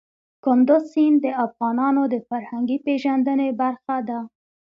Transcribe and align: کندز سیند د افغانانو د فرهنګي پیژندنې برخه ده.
کندز 0.45 0.83
سیند 0.93 1.17
د 1.25 1.27
افغانانو 1.45 2.03
د 2.13 2.15
فرهنګي 2.29 2.77
پیژندنې 2.85 3.49
برخه 3.61 3.95
ده. 4.09 4.19